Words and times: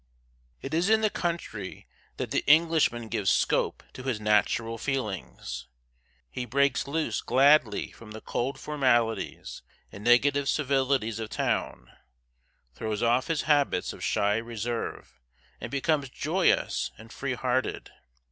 It 0.63 0.73
is 0.73 0.89
in 0.89 1.01
the 1.01 1.11
country 1.11 1.85
that 2.17 2.31
the 2.31 2.43
Englishman 2.47 3.07
gives 3.07 3.29
scope 3.29 3.83
to 3.93 4.01
his 4.01 4.19
natural 4.19 4.79
feelings. 4.79 5.67
He 6.31 6.43
breaks 6.43 6.87
loose 6.87 7.21
gladly 7.21 7.91
from 7.91 8.09
the 8.09 8.19
cold 8.19 8.59
formalities 8.59 9.61
and 9.91 10.03
negative 10.03 10.49
civilities 10.49 11.19
of 11.19 11.29
town; 11.29 11.91
throws 12.73 13.03
off 13.03 13.27
his 13.27 13.43
habits 13.43 13.93
of 13.93 14.03
shy 14.03 14.37
reserve, 14.37 15.21
and 15.59 15.69
becomes 15.69 16.09
joyous 16.09 16.89
and 16.97 17.13
free 17.13 17.35
hearted. 17.35 17.91